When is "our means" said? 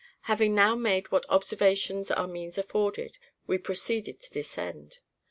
2.09-2.57